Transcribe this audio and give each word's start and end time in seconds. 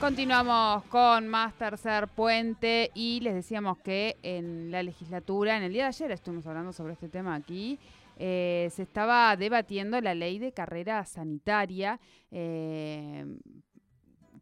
Continuamos 0.00 0.84
con 0.84 1.26
más 1.26 1.54
tercer 1.54 2.06
puente 2.08 2.90
y 2.94 3.20
les 3.20 3.34
decíamos 3.34 3.78
que 3.78 4.18
en 4.22 4.70
la 4.70 4.82
legislatura, 4.82 5.56
en 5.56 5.62
el 5.62 5.72
día 5.72 5.84
de 5.84 5.88
ayer 5.88 6.10
estuvimos 6.10 6.46
hablando 6.46 6.72
sobre 6.74 6.92
este 6.92 7.08
tema 7.08 7.34
aquí, 7.34 7.78
eh, 8.18 8.68
se 8.72 8.82
estaba 8.82 9.34
debatiendo 9.36 9.98
la 10.02 10.14
ley 10.14 10.38
de 10.38 10.52
carrera 10.52 11.04
sanitaria. 11.06 11.98
Eh, 12.30 13.24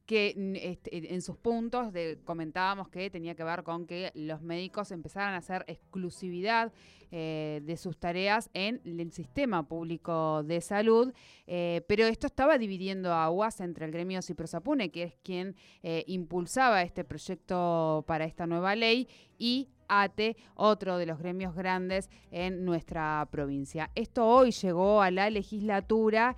que 0.07 0.35
este, 0.63 1.15
en 1.15 1.23
sus 1.23 1.37
puntos 1.37 1.93
comentábamos 2.25 2.89
que 2.89 3.09
tenía 3.11 3.35
que 3.35 3.45
ver 3.45 3.63
con 3.63 3.87
que 3.87 4.11
los 4.15 4.43
médicos 4.43 4.91
empezaran 4.91 5.35
a 5.35 5.39
hacer 5.39 5.65
exclusividad 5.67 6.73
eh, 7.17 7.61
de 7.63 7.77
sus 7.77 7.97
tareas 7.97 8.51
en 8.55 8.81
el 8.85 9.13
sistema 9.13 9.69
público 9.69 10.43
de 10.43 10.61
salud, 10.61 11.13
eh, 11.47 11.83
pero 11.87 12.07
esto 12.07 12.27
estaba 12.27 12.59
dividiendo 12.59 13.13
aguas 13.13 13.61
entre 13.61 13.87
el 13.87 13.93
gremio 13.93 14.21
Ciprosapune, 14.21 14.91
que 14.91 15.05
es 15.05 15.15
quien 15.23 15.55
eh, 15.85 16.03
impulsaba 16.09 16.83
este 16.83 17.05
proyecto 17.05 18.05
para 18.09 18.25
esta 18.25 18.49
nueva 18.49 18.75
ley, 18.75 19.07
y 19.39 19.69
ATE, 19.87 20.37
otro 20.57 20.99
de 20.99 21.07
los 21.07 21.21
gremios 21.21 21.55
grandes 21.55 22.11
en 22.33 22.65
nuestra 22.65 23.29
provincia. 23.31 23.93
Esto 23.95 24.27
hoy 24.27 24.51
llegó 24.51 25.01
a 25.01 25.13
la 25.13 25.31
legislatura 25.31 26.35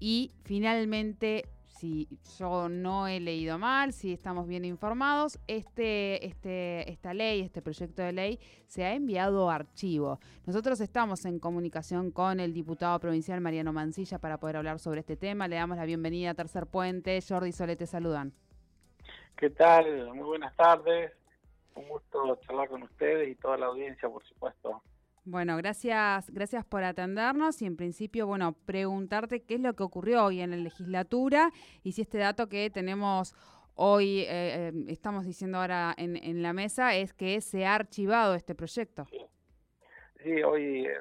y 0.00 0.32
finalmente 0.44 1.44
si 1.84 2.08
yo 2.38 2.70
no 2.70 3.06
he 3.06 3.20
leído 3.20 3.58
mal, 3.58 3.92
si 3.92 4.14
estamos 4.14 4.48
bien 4.48 4.64
informados, 4.64 5.38
este, 5.46 6.24
este, 6.24 6.90
esta 6.90 7.12
ley, 7.12 7.42
este 7.42 7.60
proyecto 7.60 8.00
de 8.00 8.12
ley, 8.12 8.40
se 8.66 8.84
ha 8.84 8.94
enviado 8.94 9.50
archivo. 9.50 10.18
Nosotros 10.46 10.80
estamos 10.80 11.26
en 11.26 11.38
comunicación 11.38 12.10
con 12.10 12.40
el 12.40 12.54
diputado 12.54 12.98
provincial 13.00 13.42
Mariano 13.42 13.74
Mancilla 13.74 14.18
para 14.18 14.38
poder 14.38 14.56
hablar 14.56 14.78
sobre 14.78 15.00
este 15.00 15.18
tema. 15.18 15.46
Le 15.46 15.56
damos 15.56 15.76
la 15.76 15.84
bienvenida 15.84 16.30
a 16.30 16.34
Tercer 16.34 16.66
Puente. 16.66 17.20
Jordi 17.20 17.52
Solete, 17.52 17.86
saludan. 17.86 18.32
¿Qué 19.36 19.50
tal? 19.50 20.14
Muy 20.14 20.24
buenas 20.24 20.56
tardes. 20.56 21.12
Un 21.74 21.86
gusto 21.86 22.38
charlar 22.46 22.70
con 22.70 22.82
ustedes 22.82 23.28
y 23.28 23.34
toda 23.34 23.58
la 23.58 23.66
audiencia, 23.66 24.08
por 24.08 24.24
supuesto. 24.24 24.82
Bueno, 25.26 25.56
gracias, 25.56 26.28
gracias 26.30 26.66
por 26.66 26.84
atendernos 26.84 27.62
y 27.62 27.66
en 27.66 27.78
principio, 27.78 28.26
bueno, 28.26 28.52
preguntarte 28.66 29.42
qué 29.42 29.54
es 29.54 29.60
lo 29.60 29.74
que 29.74 29.82
ocurrió 29.82 30.26
hoy 30.26 30.42
en 30.42 30.50
la 30.50 30.58
legislatura 30.58 31.50
y 31.82 31.92
si 31.92 32.02
este 32.02 32.18
dato 32.18 32.50
que 32.50 32.68
tenemos 32.68 33.34
hoy, 33.74 34.20
eh, 34.20 34.26
eh, 34.28 34.72
estamos 34.88 35.24
diciendo 35.24 35.58
ahora 35.58 35.94
en, 35.96 36.42
la 36.42 36.52
mesa, 36.52 36.94
es 36.94 37.14
que 37.14 37.40
se 37.40 37.64
ha 37.64 37.74
archivado 37.74 38.34
este 38.34 38.54
proyecto. 38.54 39.06
Sí, 40.22 40.42
hoy 40.42 40.86
eh, 40.86 40.98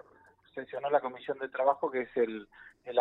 sesionó 0.55 0.89
la 0.89 1.01
Comisión 1.01 1.37
de 1.39 1.49
Trabajo, 1.49 1.91
que 1.91 2.03
es 2.03 2.15
el, 2.15 2.47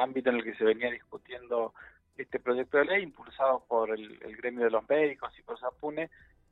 ámbito 0.01 0.31
en 0.31 0.36
el 0.36 0.45
que 0.45 0.57
se 0.57 0.64
venía 0.64 0.91
discutiendo 0.91 1.73
este 2.17 2.41
proyecto 2.41 2.79
de 2.79 2.86
ley, 2.86 3.03
impulsado 3.05 3.64
por 3.69 3.91
el, 3.91 4.19
gremio 4.39 4.64
de 4.64 4.70
los 4.70 4.89
médicos 4.89 5.33
y 5.39 5.42
por 5.42 5.57
SAPUNE, 5.61 6.11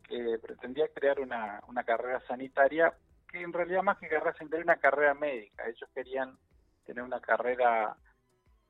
que 0.08 0.38
pretendía 0.40 0.86
crear 0.94 1.18
una, 1.18 1.60
una 1.66 1.82
carrera 1.82 2.20
sanitaria 2.28 2.94
que 3.30 3.40
en 3.42 3.52
realidad 3.52 3.82
más 3.82 3.98
que 3.98 4.08
carrera 4.08 4.36
sanitaria 4.36 4.64
una 4.64 4.76
carrera 4.76 5.14
médica. 5.14 5.66
Ellos 5.66 5.88
querían 5.94 6.36
tener 6.84 7.04
una 7.04 7.20
carrera 7.20 7.96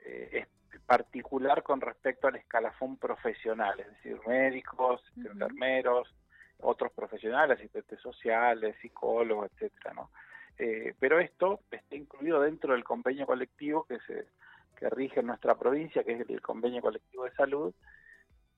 eh, 0.04 0.46
particular 0.86 1.62
con 1.62 1.80
respecto 1.80 2.28
al 2.28 2.36
escalafón 2.36 2.96
profesional, 2.96 3.80
es 3.80 3.88
decir, 3.88 4.20
médicos, 4.26 5.02
enfermeros, 5.16 6.14
otros 6.60 6.92
profesionales, 6.92 7.58
asistentes 7.58 8.00
sociales, 8.00 8.76
psicólogos, 8.82 9.50
etcétera, 9.52 9.94
¿no? 9.94 10.10
Eh, 10.58 10.94
pero 10.98 11.18
esto 11.18 11.60
está 11.70 11.96
incluido 11.96 12.40
dentro 12.40 12.74
del 12.74 12.84
convenio 12.84 13.26
colectivo 13.26 13.84
que 13.84 13.98
se 14.00 14.26
que 14.76 14.88
rige 14.88 15.20
en 15.20 15.26
nuestra 15.26 15.54
provincia, 15.56 16.02
que 16.02 16.12
es 16.12 16.30
el 16.30 16.40
convenio 16.40 16.80
colectivo 16.80 17.24
de 17.24 17.32
salud, 17.32 17.74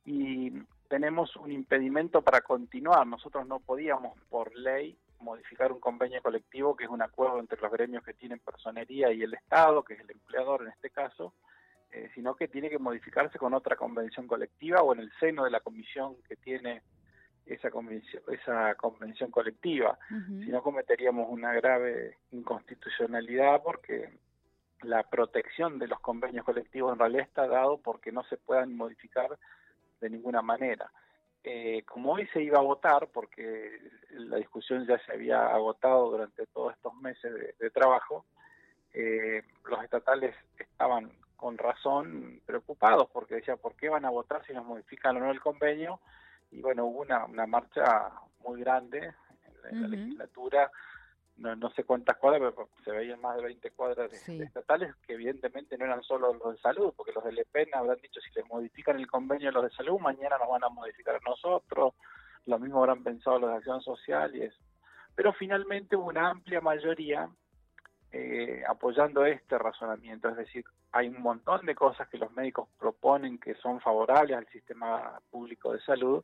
y 0.05 0.53
tenemos 0.89 1.35
un 1.37 1.51
impedimento 1.51 2.23
para 2.23 2.41
continuar. 2.43 3.05
Nosotros 3.07 3.47
no 3.47 3.59
podíamos, 3.59 4.17
por 4.31 4.57
ley, 4.57 4.97
modificar 5.23 5.73
un 5.73 5.81
convenio 5.81 6.21
colectivo 6.23 6.77
que 6.77 6.85
es 6.85 6.91
un 6.91 7.03
acuerdo 7.03 7.39
entre 7.39 7.61
los 7.61 7.73
gremios 7.73 8.05
que 8.05 8.15
tienen 8.15 8.39
personería 8.41 9.13
y 9.13 9.23
el 9.23 9.35
Estado, 9.35 9.83
que 9.83 9.95
es 9.95 10.01
el 10.01 10.11
empleador 10.11 10.63
en 10.63 10.69
este 10.69 10.91
caso, 10.91 11.35
eh, 11.91 12.11
sino 12.15 12.35
que 12.35 12.49
tiene 12.49 12.71
que 12.71 12.79
modificarse 12.79 13.39
con 13.39 13.55
otra 13.55 13.77
convención 13.77 14.27
colectiva 14.27 14.83
o 14.83 14.95
en 14.95 15.01
el 15.01 15.13
seno 15.21 15.45
de 15.45 15.51
la 15.51 15.61
comisión 15.61 16.17
que 16.29 16.37
tiene 16.37 16.83
esa 17.47 17.71
convención, 17.71 18.23
esa 18.29 18.75
convención 18.77 19.31
colectiva. 19.31 19.99
Si 20.09 20.51
no 20.51 20.63
cometeríamos 20.63 21.27
una 21.29 21.53
grave 21.53 22.19
inconstitucionalidad 22.31 23.63
porque 23.63 24.11
la 24.83 25.03
protección 25.03 25.79
de 25.79 25.89
los 25.89 26.01
convenios 26.01 26.45
colectivos 26.45 26.93
en 26.93 26.99
realidad 26.99 27.27
está 27.27 27.47
dado 27.47 27.79
porque 27.79 28.13
no 28.13 28.25
se 28.25 28.37
puedan 28.37 28.77
modificar 28.77 29.39
de 30.01 30.11
ninguna 30.11 30.43
manera. 30.43 30.91
Eh, 31.45 31.83
como 31.87 32.13
hoy 32.13 32.27
se 32.29 32.43
iba 32.43 32.59
a 32.59 32.63
votar, 32.63 33.09
porque 33.09 33.79
la 34.11 34.37
discusión 34.37 34.87
ya 34.87 34.99
se 35.05 35.13
había 35.13 35.47
agotado 35.49 36.11
durante 36.11 36.47
todos 36.47 36.73
estos 36.75 36.95
meses 36.97 37.33
de, 37.59 37.71
trabajo, 37.71 38.25
eh, 38.95 39.43
los 39.65 39.83
estatales 39.83 40.37
estaban 40.57 41.11
con 41.37 41.59
razón 41.59 42.41
preocupados 42.47 43.09
porque 43.13 43.37
decían, 43.37 43.59
¿por 43.59 43.75
qué 43.75 43.89
van 43.89 44.05
a 44.05 44.11
votar 44.11 44.45
si 44.47 44.53
nos 44.53 44.65
modifican 44.65 45.17
o 45.17 45.21
no 45.21 45.31
el 45.33 45.41
convenio? 45.41 45.99
Y 46.53 46.61
bueno, 46.61 46.85
hubo 46.85 47.01
una, 47.01 47.25
una 47.25 47.47
marcha 47.47 48.13
muy 48.45 48.61
grande 48.61 49.13
en 49.71 49.83
la 49.83 49.89
legislatura 49.89 50.71
no, 51.43 51.57
no 51.57 51.71
sé 51.71 51.83
cuántas 51.83 52.17
cuadras, 52.19 52.53
pero 52.55 52.69
se 52.85 52.93
veían 52.93 53.21
más 53.21 53.37
de 53.37 53.43
20 53.43 53.71
cuadras 53.73 54.11
de, 54.11 54.45
estatales 54.45 54.95
que 55.05 55.15
evidentemente 55.15 55.77
no 55.77 55.85
eran 55.85 56.03
solo 56.03 56.33
los 56.33 56.55
de 56.55 56.61
salud, 56.61 56.95
porque 56.97 57.13
los 57.13 57.25
del 57.25 57.39
EPEN 57.41 57.69
habrán 57.75 57.99
dicho 58.01 58.21
si 58.21 58.31
les 58.35 58.47
modifican 58.47 58.99
el 58.99 59.09
convenio 59.09 59.51
los 59.51 59.65
de 59.65 59.71
salud, 59.71 59.99
mañana 59.99 60.39
nos 60.39 60.49
van 60.49 60.63
a 60.63 60.69
modificar 60.69 61.17
a 61.17 61.29
nosotros, 61.29 61.95
lo 62.47 62.59
mismo 62.59 62.79
habrán 62.79 63.03
pensado 63.03 63.41
los 63.41 63.51
de 63.51 63.57
acción 63.57 63.83
social 63.83 64.35
y 64.37 64.43
eso. 64.43 64.59
Pero 65.17 65.33
finalmente 65.33 65.97
hubo 65.97 66.09
una 66.09 66.31
amplia 66.31 66.61
mayoría 66.61 67.29
eh, 68.13 68.63
apoyando 68.69 69.25
este 69.25 69.59
razonamiento, 69.59 70.29
es 70.29 70.37
decir, 70.37 70.65
hay 70.93 71.09
un 71.09 71.23
montón 71.23 71.67
de 71.67 71.75
cosas 71.75 72.09
que 72.09 72.19
los 72.19 72.31
médicos 72.33 72.69
proponen 72.79 73.39
que 73.39 73.55
son 73.57 73.81
favorables 73.81 74.37
al 74.37 74.47
sistema 74.49 75.21
público 75.31 75.73
de 75.73 75.81
salud, 75.81 76.23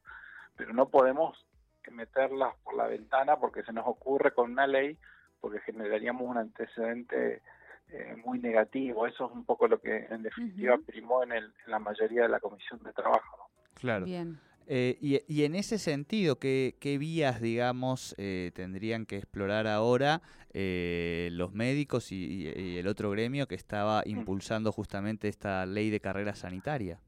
pero 0.57 0.73
no 0.73 0.89
podemos 0.89 1.45
meterlas 1.91 2.55
por 2.65 2.77
la 2.77 2.87
ventana 2.87 3.37
porque 3.37 3.63
se 3.63 3.73
nos 3.73 3.87
ocurre 3.87 4.33
con 4.33 4.53
una 4.53 4.67
ley, 4.67 4.97
porque 5.41 5.61
generaríamos 5.61 6.23
un 6.23 6.39
antecedente 6.39 7.43
eh, 7.91 8.17
muy 8.23 8.39
negativo. 8.39 9.07
Eso 9.07 9.27
es 9.27 9.33
un 9.33 9.45
poco 9.45 9.67
lo 9.67 9.81
que 9.81 10.07
en 10.11 10.23
definitiva 10.23 10.77
primó 10.87 11.23
en, 11.23 11.33
el, 11.33 11.45
en, 11.45 11.71
la 11.71 11.79
mayoría 11.79 12.23
de 12.23 12.29
la 12.29 12.39
comisión 12.39 12.83
de 12.83 12.93
trabajo. 12.93 13.49
Claro. 13.75 14.05
Bien. 14.05 14.39
Eh, 14.67 14.99
y, 15.01 15.21
y, 15.27 15.45
en 15.45 15.55
ese 15.55 15.79
sentido, 15.79 16.39
¿qué, 16.39 16.77
qué 16.81 16.99
vías, 16.99 17.41
digamos, 17.41 18.15
eh, 18.19 18.51
tendrían 18.55 19.07
que 19.07 19.17
explorar 19.17 19.67
ahora 19.67 20.21
los 20.53 21.53
médicos 21.55 22.11
y, 22.11 22.49
el 22.79 22.89
otro 22.89 23.11
gremio 23.11 23.47
que 23.47 23.55
estaba 23.55 24.03
impulsando 24.05 24.73
justamente 24.73 25.29
esta 25.29 25.65
ley 25.65 25.89
de 25.89 26.01
carrera 26.01 26.35
sanitaria? 26.35 27.01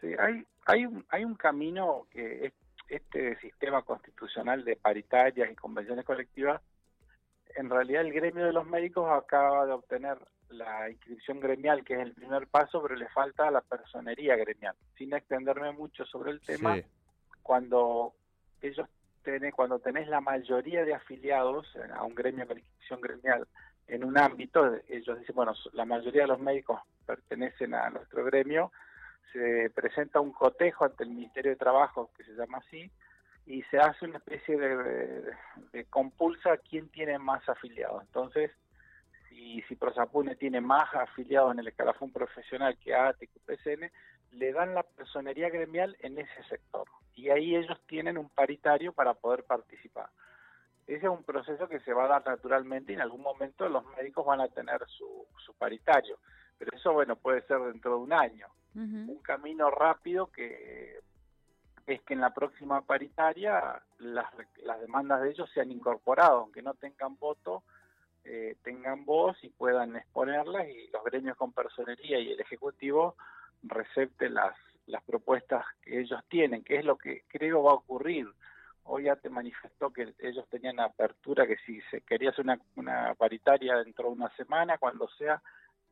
Sí, 0.00 0.08
hay, 0.18 0.44
hay, 0.66 0.86
un, 0.86 1.04
hay 1.08 1.24
un 1.24 1.34
camino 1.34 2.06
que 2.10 2.46
es 2.46 2.52
este 2.88 3.36
sistema 3.40 3.82
constitucional 3.82 4.64
de 4.64 4.76
paritarias 4.76 5.50
y 5.50 5.54
convenciones 5.54 6.04
colectivas, 6.04 6.60
en 7.56 7.70
realidad 7.70 8.02
el 8.02 8.12
gremio 8.12 8.44
de 8.44 8.52
los 8.52 8.66
médicos 8.66 9.10
acaba 9.10 9.66
de 9.66 9.72
obtener 9.72 10.18
la 10.50 10.90
inscripción 10.90 11.40
gremial, 11.40 11.84
que 11.84 11.94
es 11.94 12.00
el 12.00 12.12
primer 12.12 12.46
paso, 12.46 12.82
pero 12.82 12.94
le 12.94 13.08
falta 13.08 13.50
la 13.50 13.60
personería 13.60 14.36
gremial. 14.36 14.74
Sin 14.96 15.12
extenderme 15.12 15.72
mucho 15.72 16.04
sobre 16.04 16.30
el 16.30 16.40
tema, 16.40 16.76
cuando 17.42 18.14
ellos 18.62 18.88
tienen, 19.22 19.52
cuando 19.52 19.78
tenés 19.78 20.08
la 20.08 20.20
mayoría 20.20 20.84
de 20.84 20.94
afiliados 20.94 21.66
a 21.94 22.04
un 22.04 22.14
gremio 22.14 22.46
con 22.46 22.58
inscripción 22.58 23.00
gremial 23.00 23.46
en 23.86 24.04
un 24.04 24.16
ámbito, 24.18 24.78
ellos 24.88 25.18
dicen, 25.18 25.34
bueno, 25.34 25.52
la 25.72 25.84
mayoría 25.84 26.22
de 26.22 26.28
los 26.28 26.40
médicos 26.40 26.80
pertenecen 27.06 27.74
a 27.74 27.90
nuestro 27.90 28.24
gremio, 28.24 28.72
se 29.32 29.70
presenta 29.74 30.20
un 30.20 30.32
cotejo 30.32 30.84
ante 30.84 31.04
el 31.04 31.10
Ministerio 31.10 31.52
de 31.52 31.56
Trabajo, 31.56 32.10
que 32.16 32.24
se 32.24 32.34
llama 32.34 32.58
así, 32.58 32.90
y 33.46 33.62
se 33.64 33.78
hace 33.78 34.06
una 34.06 34.18
especie 34.18 34.56
de, 34.56 35.84
compulsa 35.90 36.52
a 36.52 36.56
quién 36.56 36.88
tiene 36.88 37.18
más 37.18 37.46
afiliados. 37.48 38.02
Entonces, 38.02 38.50
si, 39.28 39.60
si 39.62 39.76
Prosapune 39.76 40.36
tiene 40.36 40.60
más 40.60 40.92
afiliados 40.94 41.52
en 41.52 41.60
el 41.60 41.68
escalafón 41.68 42.10
profesional 42.12 42.78
que 42.78 42.94
PCN, 43.44 43.90
le 44.32 44.52
dan 44.52 44.74
la 44.74 44.82
personería 44.82 45.50
gremial 45.50 45.96
en 46.00 46.18
ese 46.18 46.42
sector. 46.48 46.88
Y 47.14 47.30
ahí 47.30 47.54
ellos 47.54 47.80
tienen 47.86 48.18
un 48.18 48.28
paritario 48.30 48.92
para 48.92 49.14
poder 49.14 49.44
participar. 49.44 50.08
Ese 50.86 51.06
es 51.06 51.12
un 51.12 51.22
proceso 51.22 51.68
que 51.68 51.80
se 51.80 51.92
va 51.92 52.04
a 52.04 52.08
dar 52.08 52.26
naturalmente 52.26 52.92
y 52.92 52.96
en 52.96 53.00
algún 53.00 53.22
momento 53.22 53.68
los 53.68 53.84
médicos 53.96 54.26
van 54.26 54.40
a 54.40 54.48
tener 54.48 54.80
su, 54.88 55.26
su 55.38 55.54
paritario. 55.54 56.18
Pero 56.58 56.76
eso, 56.76 56.92
bueno, 56.92 57.16
puede 57.16 57.42
ser 57.42 57.58
dentro 57.60 57.92
de 57.92 57.96
un 57.96 58.12
año 58.12 58.48
un 58.74 59.18
camino 59.22 59.70
rápido 59.70 60.26
que 60.32 61.00
es 61.86 62.02
que 62.02 62.14
en 62.14 62.20
la 62.20 62.32
próxima 62.32 62.82
paritaria 62.82 63.80
las, 63.98 64.26
las 64.62 64.80
demandas 64.80 65.22
de 65.22 65.30
ellos 65.30 65.50
sean 65.52 65.70
incorporadas, 65.70 66.32
aunque 66.32 66.62
no 66.62 66.74
tengan 66.74 67.18
voto, 67.18 67.62
eh, 68.24 68.56
tengan 68.62 69.04
voz 69.04 69.36
y 69.42 69.50
puedan 69.50 69.96
exponerlas 69.96 70.66
y 70.68 70.88
los 70.88 71.04
gremios 71.04 71.36
con 71.36 71.52
personería 71.52 72.18
y 72.18 72.32
el 72.32 72.40
Ejecutivo 72.40 73.16
recepten 73.62 74.34
las, 74.34 74.56
las 74.86 75.02
propuestas 75.02 75.64
que 75.82 76.00
ellos 76.00 76.20
tienen, 76.28 76.64
que 76.64 76.76
es 76.76 76.84
lo 76.84 76.96
que 76.96 77.24
creo 77.28 77.62
va 77.62 77.72
a 77.72 77.74
ocurrir. 77.74 78.26
Hoy 78.84 79.04
ya 79.04 79.16
te 79.16 79.30
manifestó 79.30 79.90
que 79.90 80.14
ellos 80.18 80.46
tenían 80.50 80.80
apertura, 80.80 81.46
que 81.46 81.56
si 81.66 81.80
se 81.90 82.02
quería 82.02 82.30
hacer 82.30 82.44
una, 82.44 82.58
una 82.76 83.14
paritaria 83.14 83.76
dentro 83.76 84.08
de 84.08 84.14
una 84.14 84.34
semana, 84.36 84.76
cuando 84.78 85.08
sea, 85.08 85.42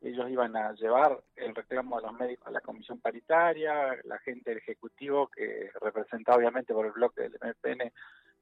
ellos 0.02 0.28
iban 0.28 0.56
a 0.56 0.72
llevar 0.72 1.22
el 1.36 1.54
reclamo 1.54 1.96
de 1.96 2.06
los 2.06 2.18
médicos 2.18 2.48
a 2.48 2.50
la 2.50 2.60
comisión 2.60 3.00
paritaria, 3.00 3.96
la 4.04 4.18
gente 4.18 4.50
del 4.50 4.58
Ejecutivo, 4.58 5.28
que 5.28 5.70
representado 5.80 6.38
obviamente 6.38 6.74
por 6.74 6.86
el 6.86 6.92
bloque 6.92 7.22
del 7.22 7.38
MPN, 7.40 7.92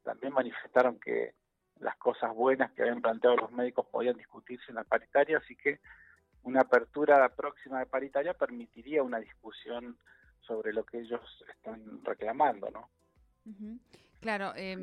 también 0.03 0.33
manifestaron 0.33 0.99
que 0.99 1.35
las 1.81 1.97
cosas 1.97 2.35
buenas 2.35 2.73
que 2.73 2.83
habían 2.83 3.03
planteado 3.03 3.37
los 3.37 3.53
médicos 3.53 3.87
podían 3.87 4.17
discutirse 4.17 4.67
en 4.69 4.77
la 4.77 4.85
paritaria, 4.85 5.39
así 5.39 5.55
que 5.55 5.81
una 6.43 6.63
apertura 6.63 7.29
próxima 7.29 7.81
de 7.81 7.87
paritaria 7.87 8.35
permitiría 8.35 9.03
una 9.03 9.19
discusión 9.19 9.99
sobre 10.41 10.73
lo 10.73 10.85
que 10.85 11.01
ellos 11.01 11.21
están 11.55 12.03
reclamando, 12.05 12.71
¿no? 12.71 12.89
Claro, 14.21 14.53
eh, 14.57 14.83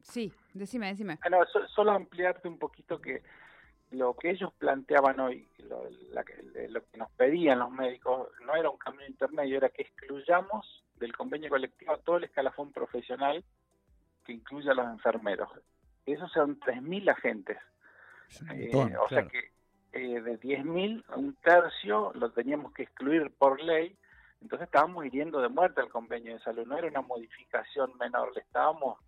sí, 0.00 0.32
decime, 0.54 0.88
decime. 0.88 1.18
Ah, 1.22 1.44
solo 1.68 1.92
ampliarte 1.92 2.46
un 2.46 2.58
poquito 2.58 3.00
que 3.00 3.22
lo 3.92 4.14
que 4.14 4.30
ellos 4.30 4.52
planteaban 4.58 5.20
hoy, 5.20 5.46
lo, 5.68 5.84
lo, 5.88 6.24
que 6.24 6.98
nos 6.98 7.10
pedían 7.12 7.58
los 7.60 7.70
médicos, 7.70 8.28
no 8.44 8.54
era 8.54 8.70
un 8.70 8.78
cambio 8.78 9.06
intermedio, 9.06 9.58
era 9.58 9.68
que 9.68 9.82
excluyamos 9.82 10.84
del 10.96 11.16
convenio 11.16 11.50
colectivo 11.50 11.96
todo 11.98 12.16
el 12.16 12.24
escalafón 12.24 12.72
profesional 12.72 13.44
que 14.24 14.32
incluya 14.32 14.72
a 14.72 14.74
los 14.74 14.86
enfermeros. 14.86 15.48
Esos 16.06 16.30
son 16.32 16.58
3.000 16.60 17.10
agentes. 17.10 17.58
Eh, 18.54 18.70
o 18.74 19.08
sea 19.08 19.28
que 19.28 19.50
eh, 19.92 20.20
de 20.20 20.40
10.000, 20.40 21.04
un 21.16 21.34
tercio 21.36 22.12
lo 22.14 22.30
teníamos 22.30 22.72
que 22.72 22.84
excluir 22.84 23.30
por 23.36 23.60
ley, 23.62 23.96
entonces 24.40 24.66
estábamos 24.66 25.04
hiriendo 25.04 25.40
de 25.40 25.48
muerte 25.48 25.80
el 25.80 25.90
convenio 25.90 26.34
de 26.34 26.40
salud, 26.40 26.66
no 26.66 26.78
era 26.78 26.88
una 26.88 27.02
modificación 27.02 27.96
menor, 27.98 28.34
le 28.34 28.40
estábamos 28.40 28.98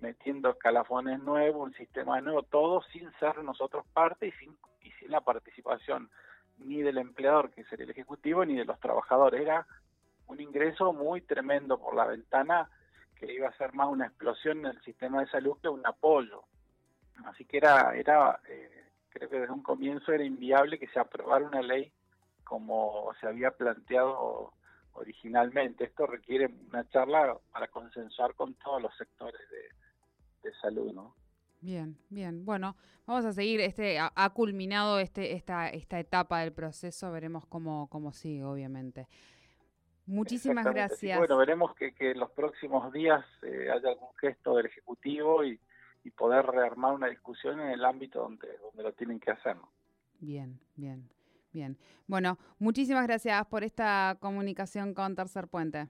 metiendo 0.00 0.50
escalafones 0.50 1.20
nuevos, 1.20 1.68
un 1.68 1.74
sistema 1.74 2.20
nuevo, 2.20 2.42
todo 2.42 2.82
sin 2.92 3.10
ser 3.18 3.42
nosotros 3.42 3.84
parte 3.92 4.28
y 4.28 4.32
sin, 4.32 4.56
y 4.82 4.90
sin 4.92 5.10
la 5.10 5.20
participación 5.20 6.10
ni 6.58 6.82
del 6.82 6.98
empleador, 6.98 7.50
que 7.50 7.64
sería 7.64 7.84
el 7.84 7.90
ejecutivo, 7.90 8.44
ni 8.44 8.56
de 8.56 8.64
los 8.64 8.78
trabajadores. 8.80 9.40
Era 9.40 9.66
un 10.26 10.40
ingreso 10.40 10.92
muy 10.92 11.20
tremendo 11.22 11.78
por 11.78 11.94
la 11.94 12.06
ventana 12.06 12.68
que 13.16 13.32
iba 13.32 13.48
a 13.48 13.56
ser 13.56 13.74
más 13.74 13.88
una 13.88 14.06
explosión 14.06 14.58
en 14.58 14.66
el 14.66 14.82
sistema 14.82 15.20
de 15.20 15.28
salud 15.28 15.58
que 15.60 15.68
un 15.68 15.86
apoyo. 15.86 16.44
Así 17.24 17.44
que 17.44 17.56
era, 17.58 17.94
era 17.96 18.40
eh, 18.48 18.84
creo 19.08 19.28
que 19.28 19.40
desde 19.40 19.52
un 19.52 19.62
comienzo 19.62 20.12
era 20.12 20.24
inviable 20.24 20.78
que 20.78 20.88
se 20.88 21.00
aprobara 21.00 21.46
una 21.46 21.62
ley 21.62 21.92
como 22.44 23.12
se 23.20 23.26
había 23.26 23.50
planteado 23.50 24.52
originalmente. 24.92 25.84
Esto 25.84 26.06
requiere 26.06 26.48
una 26.70 26.88
charla 26.88 27.36
para 27.52 27.68
consensuar 27.68 28.34
con 28.34 28.54
todos 28.54 28.80
los 28.80 28.96
sectores 28.96 29.40
de, 29.50 29.68
de 30.48 30.54
salud, 30.60 30.92
¿no? 30.92 31.14
Bien, 31.60 31.96
bien. 32.08 32.44
Bueno, 32.44 32.76
vamos 33.06 33.24
a 33.24 33.32
seguir. 33.32 33.60
Este 33.60 33.98
ha, 33.98 34.30
culminado 34.30 35.00
este 35.00 35.32
esta 35.34 35.68
esta 35.68 35.98
etapa 35.98 36.40
del 36.40 36.52
proceso. 36.52 37.10
Veremos 37.10 37.46
cómo 37.46 37.88
cómo 37.88 38.12
sigue, 38.12 38.44
obviamente. 38.44 39.08
Muchísimas 40.06 40.64
gracias. 40.64 41.18
bueno, 41.18 41.36
veremos 41.36 41.74
que, 41.74 41.92
que 41.92 42.12
en 42.12 42.20
los 42.20 42.30
próximos 42.30 42.92
días 42.92 43.24
eh, 43.42 43.68
haya 43.70 43.90
algún 43.90 44.08
gesto 44.18 44.56
del 44.56 44.66
ejecutivo 44.66 45.44
y, 45.44 45.60
y 46.02 46.10
poder 46.10 46.46
rearmar 46.46 46.94
una 46.94 47.08
discusión 47.08 47.60
en 47.60 47.68
el 47.68 47.84
ámbito 47.84 48.20
donde 48.20 48.48
donde 48.58 48.82
lo 48.82 48.92
tienen 48.92 49.20
que 49.20 49.32
hacer. 49.32 49.56
Bien, 50.20 50.58
bien. 50.76 51.10
Bien. 51.52 51.76
Bueno, 52.06 52.38
muchísimas 52.58 53.06
gracias 53.06 53.46
por 53.46 53.64
esta 53.64 54.16
comunicación 54.20 54.94
con 54.94 55.14
Tercer 55.16 55.48
Puente. 55.48 55.88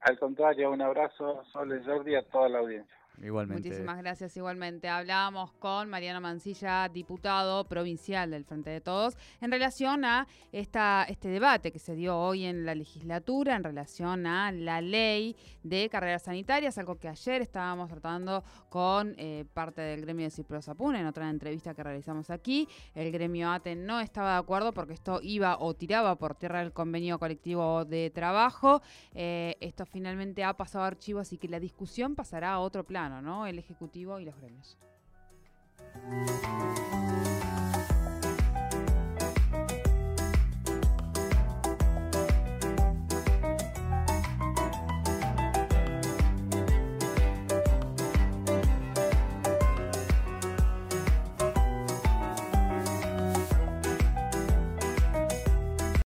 Al 0.00 0.18
contrario, 0.18 0.70
un 0.70 0.82
abrazo, 0.82 1.44
Sol 1.52 1.82
Jordi, 1.84 2.14
a 2.14 2.22
toda 2.22 2.48
la 2.48 2.58
audiencia. 2.58 2.97
Igualmente. 3.22 3.68
Muchísimas 3.68 3.98
gracias, 3.98 4.36
igualmente. 4.36 4.88
Hablábamos 4.88 5.52
con 5.54 5.88
Mariano 5.88 6.20
Mancilla, 6.20 6.88
diputado 6.88 7.64
provincial 7.64 8.30
del 8.30 8.44
Frente 8.44 8.70
de 8.70 8.80
Todos, 8.80 9.16
en 9.40 9.50
relación 9.50 10.04
a 10.04 10.26
este 10.52 11.28
debate 11.28 11.72
que 11.72 11.78
se 11.78 11.94
dio 11.94 12.16
hoy 12.16 12.44
en 12.44 12.64
la 12.64 12.74
legislatura, 12.74 13.56
en 13.56 13.64
relación 13.64 14.26
a 14.26 14.52
la 14.52 14.80
ley 14.80 15.36
de 15.62 15.88
carreras 15.88 16.22
sanitarias, 16.22 16.78
algo 16.78 16.98
que 16.98 17.08
ayer 17.08 17.42
estábamos 17.42 17.88
tratando 17.88 18.44
con 18.68 19.14
eh, 19.18 19.44
parte 19.52 19.80
del 19.80 20.02
gremio 20.02 20.26
de 20.26 20.30
Ciprosapun 20.30 20.94
en 20.96 21.06
otra 21.06 21.28
entrevista 21.28 21.74
que 21.74 21.82
realizamos 21.82 22.30
aquí. 22.30 22.68
El 22.94 23.10
gremio 23.10 23.50
ATE 23.50 23.74
no 23.74 24.00
estaba 24.00 24.32
de 24.34 24.38
acuerdo 24.38 24.72
porque 24.72 24.94
esto 24.94 25.20
iba 25.22 25.58
o 25.58 25.74
tiraba 25.74 26.16
por 26.16 26.34
tierra 26.34 26.62
el 26.62 26.72
convenio 26.72 27.18
colectivo 27.18 27.84
de 27.84 28.10
trabajo. 28.10 28.80
Eh, 29.12 29.56
esto 29.60 29.86
finalmente 29.86 30.44
ha 30.44 30.54
pasado 30.54 30.84
a 30.84 30.86
archivo, 30.88 31.20
así 31.20 31.36
que 31.36 31.48
la 31.48 31.58
discusión 31.58 32.14
pasará 32.14 32.52
a 32.52 32.60
otro 32.60 32.84
plano. 32.84 33.07
El 33.46 33.58
Ejecutivo 33.58 34.20
y 34.20 34.24
los 34.26 34.36
gremios. 34.36 34.76